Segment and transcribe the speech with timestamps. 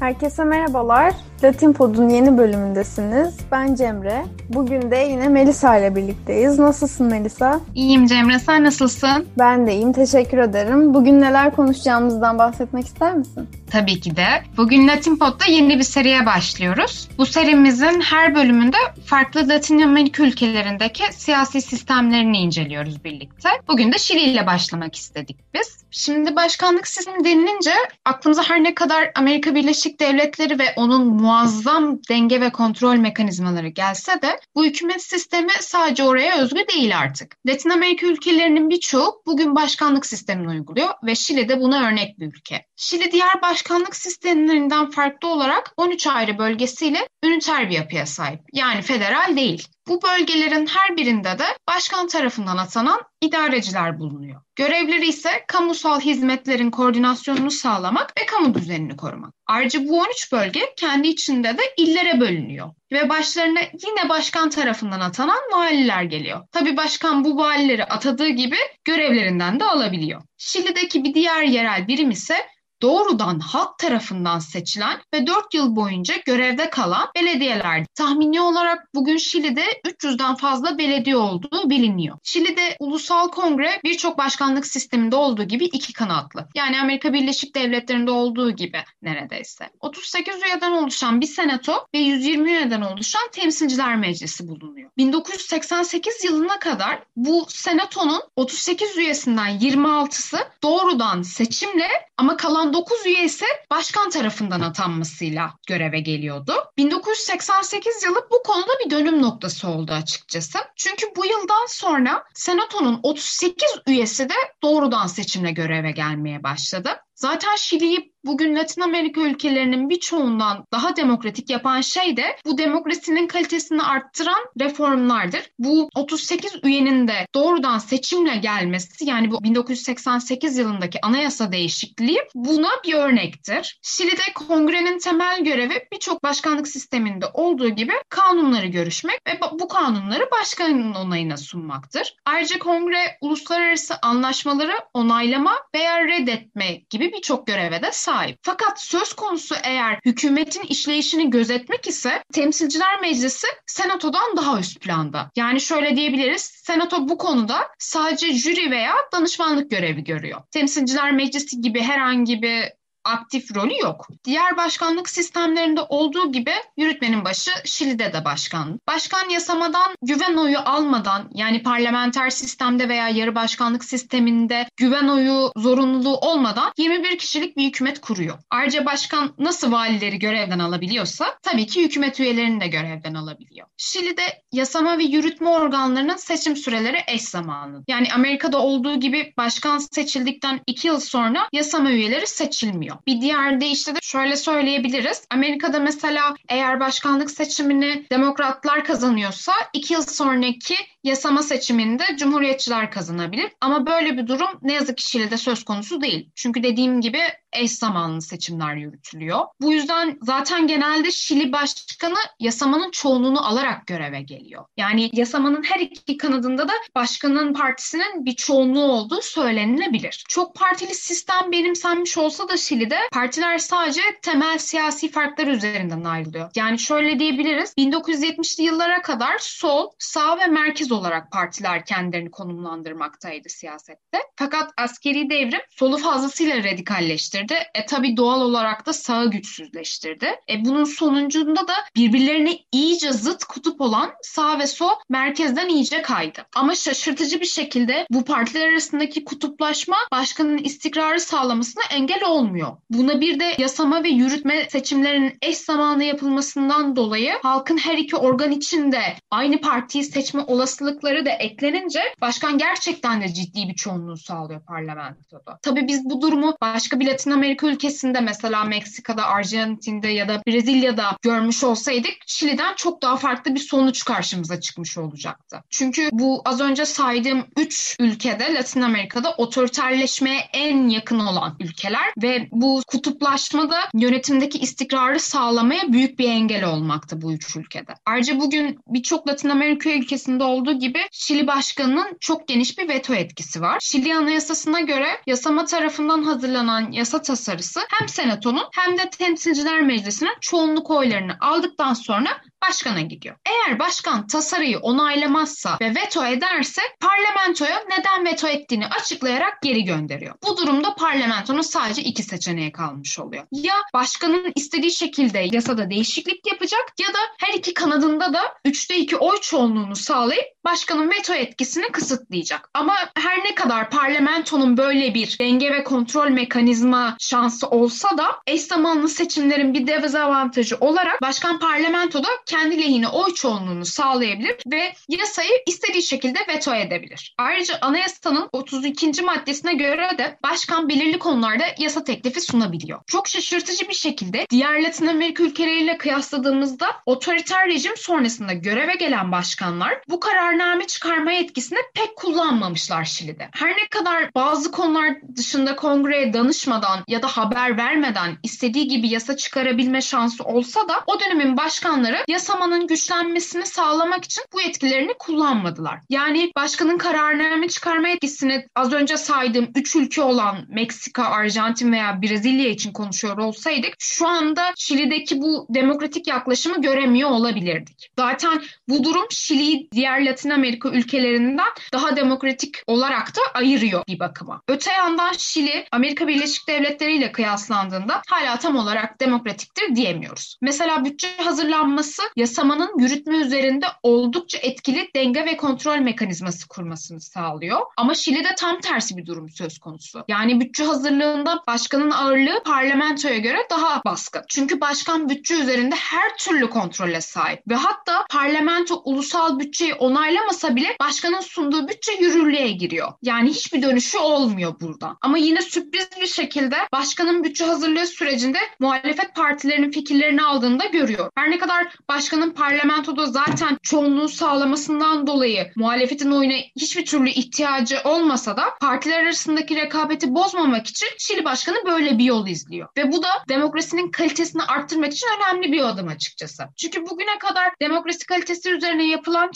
[0.00, 1.14] Herkese merhabalar.
[1.44, 3.36] Latin Pod'un yeni bölümündesiniz.
[3.52, 4.24] Ben Cemre.
[4.48, 6.58] Bugün de yine Melisa ile birlikteyiz.
[6.58, 7.60] Nasılsın Melisa?
[7.74, 8.38] İyiyim Cemre.
[8.38, 9.26] Sen nasılsın?
[9.38, 9.92] Ben de iyiyim.
[9.92, 10.94] Teşekkür ederim.
[10.94, 13.48] Bugün neler konuşacağımızdan bahsetmek ister misin?
[13.70, 14.26] Tabii ki de.
[14.56, 17.08] Bugün Latin Pod'da yeni bir seriye başlıyoruz.
[17.18, 23.48] Bu serimizin her bölümünde farklı Latin Amerika ülkelerindeki siyasi sistemlerini inceliyoruz birlikte.
[23.68, 25.76] Bugün de Şili ile başlamak istedik biz.
[25.90, 27.70] Şimdi başkanlık sistemi denilince
[28.04, 34.22] aklımıza her ne kadar Amerika Birleşik Devletleri ve onun muazzam denge ve kontrol mekanizmaları gelse
[34.22, 37.36] de bu hükümet sistemi sadece oraya özgü değil artık.
[37.46, 42.66] Latin Amerika ülkelerinin birçoğu bugün başkanlık sistemini uyguluyor ve Şili de buna örnek bir ülke.
[42.76, 48.40] Şili diğer başkanlık sistemlerinden farklı olarak 13 ayrı bölgesiyle üniter bir yapıya sahip.
[48.52, 49.68] Yani federal değil.
[49.88, 54.40] Bu bölgelerin her birinde de başkan tarafından atanan idareciler bulunuyor.
[54.56, 59.34] Görevleri ise kamusal hizmetlerin koordinasyonunu sağlamak ve kamu düzenini korumak.
[59.46, 65.40] Ayrıca bu 13 bölge kendi içinde de illere bölünüyor ve başlarına yine başkan tarafından atanan
[65.52, 66.40] valiler geliyor.
[66.52, 70.22] Tabi başkan bu valileri atadığı gibi görevlerinden de alabiliyor.
[70.38, 72.36] Şili'deki bir diğer yerel birim ise
[72.82, 77.86] doğrudan halk tarafından seçilen ve 4 yıl boyunca görevde kalan belediyeler.
[77.94, 82.18] Tahmini olarak bugün Şili'de 300'den fazla belediye olduğu biliniyor.
[82.22, 86.48] Şili'de ulusal kongre birçok başkanlık sisteminde olduğu gibi iki kanatlı.
[86.54, 89.70] Yani Amerika Birleşik Devletleri'nde olduğu gibi neredeyse.
[89.80, 94.90] 38 üyeden oluşan bir senato ve 120 üyeden oluşan temsilciler meclisi bulunuyor.
[94.96, 103.46] 1988 yılına kadar bu senatonun 38 üyesinden 26'sı doğrudan seçimle ama kalan 99 üye ise
[103.70, 106.52] başkan tarafından atanmasıyla göreve geliyordu.
[106.76, 110.58] 1988 yılı bu konuda bir dönüm noktası oldu açıkçası.
[110.76, 116.90] Çünkü bu yıldan sonra Senato'nun 38 üyesi de doğrudan seçimle göreve gelmeye başladı.
[117.16, 123.82] Zaten Şili'yi bugün Latin Amerika ülkelerinin birçoğundan daha demokratik yapan şey de bu demokrasinin kalitesini
[123.82, 125.50] arttıran reformlardır.
[125.58, 132.94] Bu 38 üyenin de doğrudan seçimle gelmesi yani bu 1988 yılındaki anayasa değişikliği buna bir
[132.94, 133.78] örnektir.
[133.82, 140.94] Şili'de kongrenin temel görevi birçok başkanlık sisteminde olduğu gibi kanunları görüşmek ve bu kanunları başkanın
[140.94, 142.16] onayına sunmaktır.
[142.26, 148.38] Ayrıca kongre uluslararası anlaşmaları onaylama veya reddetme gibi gibi birçok göreve de sahip.
[148.42, 155.30] Fakat söz konusu eğer hükümetin işleyişini gözetmek ise Temsilciler Meclisi Senato'dan daha üst planda.
[155.36, 160.42] Yani şöyle diyebiliriz, Senato bu konuda sadece jüri veya danışmanlık görevi görüyor.
[160.50, 162.72] Temsilciler Meclisi gibi herhangi bir
[163.06, 164.08] aktif rolü yok.
[164.24, 168.80] Diğer başkanlık sistemlerinde olduğu gibi yürütmenin başı Şili'de de başkan.
[168.88, 176.16] Başkan yasamadan güven oyu almadan yani parlamenter sistemde veya yarı başkanlık sisteminde güven oyu zorunluluğu
[176.16, 178.38] olmadan 21 kişilik bir hükümet kuruyor.
[178.50, 183.66] Ayrıca başkan nasıl valileri görevden alabiliyorsa tabii ki hükümet üyelerini de görevden alabiliyor.
[183.76, 187.84] Şili'de yasama ve yürütme organlarının seçim süreleri eş zamanlı.
[187.88, 192.95] Yani Amerika'da olduğu gibi başkan seçildikten 2 yıl sonra yasama üyeleri seçilmiyor.
[193.06, 195.26] Bir diğer deyişle de şöyle söyleyebiliriz.
[195.30, 200.74] Amerika'da mesela eğer başkanlık seçimini demokratlar kazanıyorsa iki yıl sonraki
[201.06, 203.52] yasama seçiminde cumhuriyetçiler kazanabilir.
[203.60, 206.30] Ama böyle bir durum ne yazık ki Şili'de söz konusu değil.
[206.34, 207.18] Çünkü dediğim gibi
[207.52, 209.46] eş zamanlı seçimler yürütülüyor.
[209.60, 214.64] Bu yüzden zaten genelde Şili başkanı yasamanın çoğunluğunu alarak göreve geliyor.
[214.76, 220.24] Yani yasamanın her iki kanadında da başkanın partisinin bir çoğunluğu olduğu söylenilebilir.
[220.28, 226.50] Çok partili sistem benimsenmiş olsa da Şili'de partiler sadece temel siyasi farklar üzerinden ayrılıyor.
[226.54, 227.74] Yani şöyle diyebiliriz.
[227.78, 234.18] 1970'li yıllara kadar sol, sağ ve merkez olarak partiler kendilerini konumlandırmaktaydı siyasette.
[234.36, 237.54] Fakat askeri devrim solu fazlasıyla radikalleştirdi.
[237.74, 240.26] E tabi doğal olarak da sağı güçsüzleştirdi.
[240.50, 246.46] E bunun sonucunda da birbirlerine iyice zıt kutup olan sağ ve sol merkezden iyice kaydı.
[246.56, 252.76] Ama şaşırtıcı bir şekilde bu partiler arasındaki kutuplaşma başkanın istikrarı sağlamasına engel olmuyor.
[252.90, 258.50] Buna bir de yasama ve yürütme seçimlerinin eş zamanlı yapılmasından dolayı halkın her iki organ
[258.50, 259.00] içinde
[259.30, 260.42] aynı partiyi seçme
[260.86, 265.58] olasılıkları da eklenince başkan gerçekten de ciddi bir çoğunluğu sağlıyor parlamentoda.
[265.62, 271.16] Tabii biz bu durumu başka bir Latin Amerika ülkesinde mesela Meksika'da, Arjantin'de ya da Brezilya'da
[271.22, 275.62] görmüş olsaydık Şili'den çok daha farklı bir sonuç karşımıza çıkmış olacaktı.
[275.70, 282.48] Çünkü bu az önce saydığım 3 ülkede Latin Amerika'da otoriterleşmeye en yakın olan ülkeler ve
[282.52, 287.94] bu kutuplaşma da yönetimdeki istikrarı sağlamaya büyük bir engel olmakta bu üç ülkede.
[288.06, 293.60] Ayrıca bugün birçok Latin Amerika ülkesinde olduğu gibi Şili Başkanı'nın çok geniş bir veto etkisi
[293.60, 293.78] var.
[293.80, 300.90] Şili Anayasası'na göre yasama tarafından hazırlanan yasa tasarısı hem Senato'nun hem de Temsilciler Meclisi'nin çoğunluk
[300.90, 303.36] oylarını aldıktan sonra başkana gidiyor.
[303.46, 310.34] Eğer başkan tasarıyı onaylamazsa ve veto ederse parlamentoya neden veto ettiğini açıklayarak geri gönderiyor.
[310.48, 313.44] Bu durumda parlamentonun sadece iki seçeneği kalmış oluyor.
[313.52, 319.16] Ya başkanın istediği şekilde yasada değişiklik yapacak ya da her iki kanadında da 3'te 2
[319.16, 322.70] oy çoğunluğunu sağlayıp başkanın veto etkisini kısıtlayacak.
[322.74, 328.60] Ama her ne kadar parlamentonun böyle bir denge ve kontrol mekanizma şansı olsa da eş
[328.60, 336.02] zamanlı seçimlerin bir dezavantajı olarak başkan parlamentoda kendi lehine oy çoğunluğunu sağlayabilir ve yasayı istediği
[336.02, 337.34] şekilde veto edebilir.
[337.38, 339.22] Ayrıca anayasanın 32.
[339.22, 343.00] maddesine göre de başkan belirli konularda yasa teklifi sunabiliyor.
[343.06, 350.00] Çok şaşırtıcı bir şekilde diğer Latin Amerika ülkeleriyle kıyasladığımızda otoriter rejim sonrasında göreve gelen başkanlar
[350.08, 350.20] bu
[350.56, 353.48] kararname çıkarma yetkisini pek kullanmamışlar Şili'de.
[353.52, 359.36] Her ne kadar bazı konular dışında kongreye danışmadan ya da haber vermeden istediği gibi yasa
[359.36, 366.00] çıkarabilme şansı olsa da o dönemin başkanları yasamanın güçlenmesini sağlamak için bu yetkilerini kullanmadılar.
[366.10, 372.68] Yani başkanın kararname çıkarma yetkisini az önce saydığım 3 ülke olan Meksika, Arjantin veya Brezilya
[372.68, 378.10] için konuşuyor olsaydık şu anda Şili'deki bu demokratik yaklaşımı göremiyor olabilirdik.
[378.18, 384.62] Zaten bu durum Şili'yi diğer Latin Amerika ülkelerinden daha demokratik olarak da ayırıyor bir bakıma.
[384.68, 390.56] Öte yandan Şili Amerika Birleşik Devletleri ile kıyaslandığında hala tam olarak demokratiktir diyemiyoruz.
[390.62, 397.80] Mesela bütçe hazırlanması yasamanın yürütme üzerinde oldukça etkili denge ve kontrol mekanizması kurmasını sağlıyor.
[397.96, 400.24] Ama Şili'de tam tersi bir durum söz konusu.
[400.28, 404.42] Yani bütçe hazırlığında başkanın ağırlığı parlamentoya göre daha baskın.
[404.48, 409.94] Çünkü başkan bütçe üzerinde her türlü kontrole sahip ve hatta parlamento ulusal bütçeyi
[410.26, 413.12] onaylamasa bile başkanın sunduğu bütçe yürürlüğe giriyor.
[413.22, 415.18] Yani hiçbir dönüşü olmuyor buradan.
[415.22, 421.30] Ama yine sürpriz bir şekilde başkanın bütçe hazırlığı sürecinde muhalefet partilerinin fikirlerini aldığını da görüyor.
[421.34, 428.56] Her ne kadar başkanın parlamentoda zaten çoğunluğu sağlamasından dolayı muhalefetin oyuna hiçbir türlü ihtiyacı olmasa
[428.56, 432.88] da partiler arasındaki rekabeti bozmamak için Şili Başkanı böyle bir yol izliyor.
[432.96, 436.64] Ve bu da demokrasinin kalitesini arttırmak için önemli bir adım açıkçası.
[436.76, 439.50] Çünkü bugüne kadar demokrasi kalitesi üzerine yapılan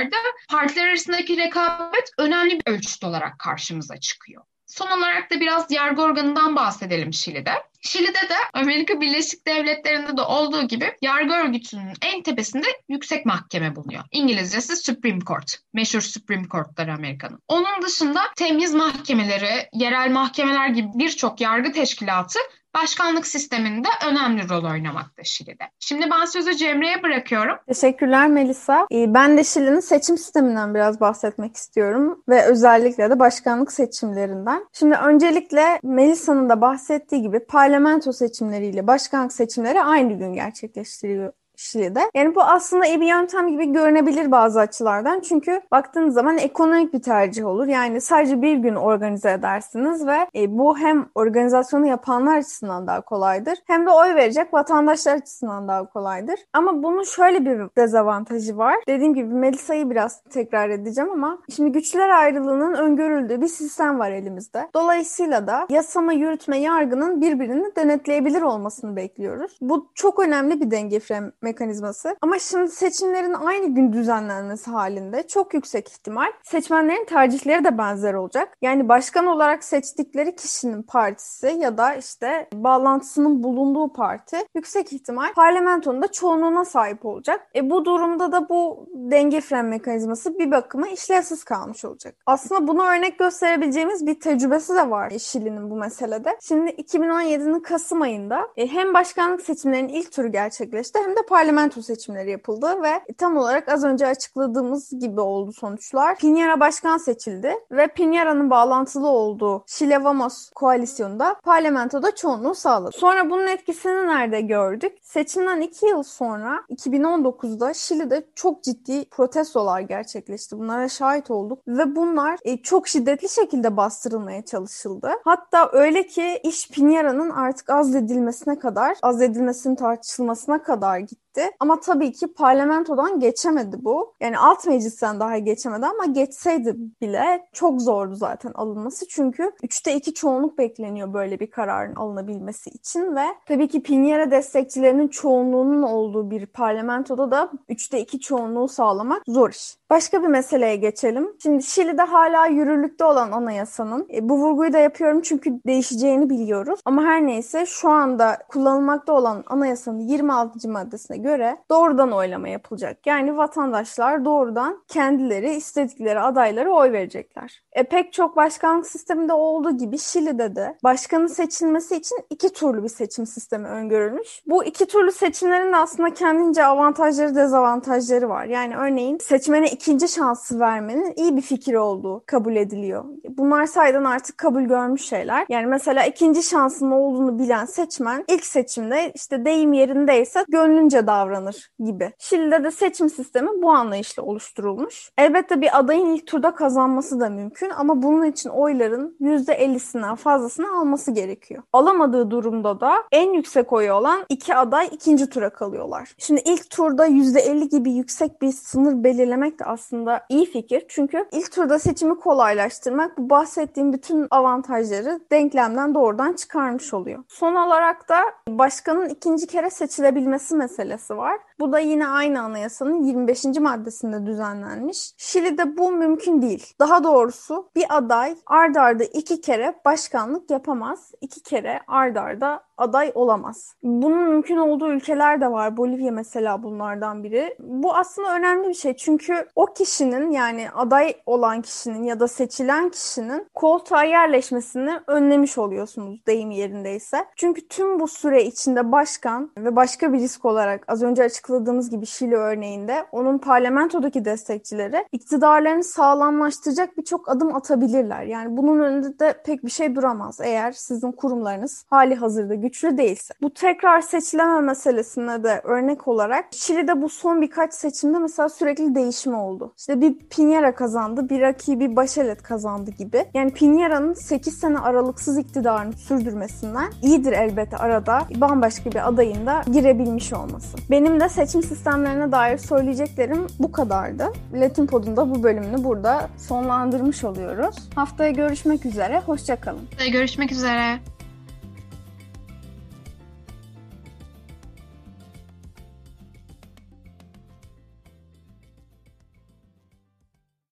[0.00, 0.16] çalışmalarda
[0.50, 4.42] partiler arasındaki rekabet önemli bir ölçüt olarak karşımıza çıkıyor.
[4.66, 7.52] Son olarak da biraz yargı organından bahsedelim Şili'de.
[7.80, 14.04] Şili'de de Amerika Birleşik Devletleri'nde de olduğu gibi yargı örgütünün en tepesinde yüksek mahkeme bulunuyor.
[14.10, 15.58] İngilizcesi Supreme Court.
[15.72, 17.38] Meşhur Supreme Court'ları Amerika'nın.
[17.48, 22.38] Onun dışında temyiz mahkemeleri, yerel mahkemeler gibi birçok yargı teşkilatı
[22.74, 25.64] başkanlık sisteminde önemli rol oynamakta Şili'de.
[25.80, 27.56] Şimdi ben sözü Cemre'ye bırakıyorum.
[27.66, 28.86] Teşekkürler Melisa.
[28.92, 34.66] Ee, ben de Şili'nin seçim sisteminden biraz bahsetmek istiyorum ve özellikle de başkanlık seçimlerinden.
[34.72, 42.00] Şimdi öncelikle Melisa'nın da bahsettiği gibi parlamento seçimleriyle başkanlık seçimleri aynı gün gerçekleştiriliyor Şili'de.
[42.14, 45.20] Yani bu aslında iyi bir yöntem gibi görünebilir bazı açılardan.
[45.20, 47.66] Çünkü baktığınız zaman ekonomik bir tercih olur.
[47.66, 53.58] Yani sadece bir gün organize edersiniz ve e, bu hem organizasyonu yapanlar açısından daha kolaydır
[53.66, 56.40] hem de oy verecek vatandaşlar açısından daha kolaydır.
[56.52, 58.76] Ama bunun şöyle bir dezavantajı var.
[58.88, 64.68] Dediğim gibi Melisa'yı biraz tekrar edeceğim ama şimdi güçler ayrılığının öngörüldüğü bir sistem var elimizde.
[64.74, 69.58] Dolayısıyla da yasama, yürütme, yargının birbirini denetleyebilir olmasını bekliyoruz.
[69.60, 72.16] Bu çok önemli bir denge frame mekanizması.
[72.20, 78.48] Ama şimdi seçimlerin aynı gün düzenlenmesi halinde çok yüksek ihtimal seçmenlerin tercihleri de benzer olacak.
[78.62, 86.02] Yani başkan olarak seçtikleri kişinin partisi ya da işte bağlantısının bulunduğu parti yüksek ihtimal parlamentonun
[86.02, 87.46] da çoğunluğuna sahip olacak.
[87.56, 92.14] E bu durumda da bu denge fren mekanizması bir bakıma işlevsiz kalmış olacak.
[92.26, 96.38] Aslında buna örnek gösterebileceğimiz bir tecrübesi de var Şili'nin bu meselede.
[96.42, 101.39] Şimdi 2017'nin Kasım ayında e, hem başkanlık seçimlerinin ilk turu gerçekleşti hem de parlamento
[101.82, 106.14] seçimleri yapıldı ve tam olarak az önce açıkladığımız gibi oldu sonuçlar.
[106.14, 112.96] Piñera başkan seçildi ve Piñera'nın bağlantılı olduğu Chile Vamos koalisyonunda parlamentoda çoğunluğu sağladı.
[112.96, 114.98] Sonra bunun etkisini nerede gördük?
[115.02, 120.58] Seçimden 2 yıl sonra 2019'da Şili'de çok ciddi protestolar gerçekleşti.
[120.58, 125.10] Bunlara şahit olduk ve bunlar e, çok şiddetli şekilde bastırılmaya çalışıldı.
[125.24, 131.50] Hatta öyle ki iş Piñera'nın artık azledilmesine kadar, azledilmesinin tartışılmasına kadar gitti gitti.
[131.60, 134.14] Ama tabii ki parlamentodan geçemedi bu.
[134.20, 139.08] Yani alt meclisten daha geçemedi ama geçseydi bile çok zordu zaten alınması.
[139.08, 145.08] Çünkü 3'te 2 çoğunluk bekleniyor böyle bir kararın alınabilmesi için ve tabii ki Piñera destekçilerinin
[145.08, 149.79] çoğunluğunun olduğu bir parlamentoda da 3'te 2 çoğunluğu sağlamak zor iş.
[149.90, 151.28] Başka bir meseleye geçelim.
[151.42, 156.80] Şimdi Şili'de hala yürürlükte olan anayasanın, e, bu vurguyu da yapıyorum çünkü değişeceğini biliyoruz.
[156.84, 160.68] Ama her neyse şu anda kullanılmakta olan anayasanın 26.
[160.68, 163.06] maddesine göre doğrudan oylama yapılacak.
[163.06, 167.62] Yani vatandaşlar doğrudan kendileri istedikleri adaylara oy verecekler.
[167.72, 172.88] E, pek çok başkanlık sisteminde olduğu gibi Şili'de de başkanın seçilmesi için iki turlu bir
[172.88, 174.42] seçim sistemi öngörülmüş.
[174.46, 178.44] Bu iki turlu seçimlerin de aslında kendince avantajları dezavantajları var.
[178.44, 183.04] Yani örneğin seçmene ikinci şansı vermenin iyi bir fikir olduğu kabul ediliyor.
[183.28, 185.46] Bunlar sayeden artık kabul görmüş şeyler.
[185.48, 192.12] Yani mesela ikinci şansın olduğunu bilen seçmen ilk seçimde işte deyim yerindeyse gönlünce davranır gibi.
[192.18, 195.10] Şili'de de seçim sistemi bu anlayışla oluşturulmuş.
[195.18, 201.10] Elbette bir adayın ilk turda kazanması da mümkün ama bunun için oyların %50'sinden fazlasını alması
[201.10, 201.62] gerekiyor.
[201.72, 206.14] Alamadığı durumda da en yüksek oyu olan iki aday ikinci tura kalıyorlar.
[206.18, 210.84] Şimdi ilk turda %50 gibi yüksek bir sınır belirlemek de aslında iyi fikir.
[210.88, 217.24] Çünkü ilk turda seçimi kolaylaştırmak bu bahsettiğim bütün avantajları denklemden doğrudan çıkarmış oluyor.
[217.28, 221.38] Son olarak da başkanın ikinci kere seçilebilmesi meselesi var.
[221.60, 223.44] Bu da yine aynı anayasanın 25.
[223.44, 225.12] maddesinde düzenlenmiş.
[225.16, 226.74] Şili'de bu mümkün değil.
[226.78, 231.12] Daha doğrusu bir aday ard arda iki kere başkanlık yapamaz.
[231.20, 233.74] iki kere ard arda aday olamaz.
[233.82, 235.76] Bunun mümkün olduğu ülkeler de var.
[235.76, 237.56] Bolivya mesela bunlardan biri.
[237.58, 238.96] Bu aslında önemli bir şey.
[238.96, 246.26] Çünkü o kişinin yani aday olan kişinin ya da seçilen kişinin koltuğa yerleşmesini önlemiş oluyorsunuz
[246.26, 247.24] deyim yerindeyse.
[247.36, 252.06] Çünkü tüm bu süre içinde başkan ve başka bir risk olarak az önce açıkladığımız gibi
[252.06, 258.22] Şili örneğinde onun parlamentodaki destekçileri iktidarlarını sağlamlaştıracak birçok adım atabilirler.
[258.22, 263.34] Yani bunun önünde de pek bir şey duramaz eğer sizin kurumlarınız hali hazırda güçlü değilse.
[263.42, 269.36] Bu tekrar seçileme meselesine de örnek olarak Şili'de bu son birkaç seçimde mesela sürekli değişme
[269.36, 269.72] oldu.
[269.78, 273.24] İşte bir Piñera kazandı, bir rakibi Bachelet kazandı gibi.
[273.34, 280.32] Yani Piñera'nın 8 sene aralıksız iktidarını sürdürmesinden iyidir elbette arada bambaşka bir adayın da girebilmiş
[280.32, 280.76] olması.
[280.90, 284.32] Benim de seçim sistemlerine dair söyleyeceklerim bu kadardı.
[284.54, 287.76] Latin Pod'un bu bölümünü burada sonlandırmış oluyoruz.
[287.94, 289.88] Haftaya görüşmek üzere, hoşçakalın.
[290.12, 290.98] Görüşmek üzere.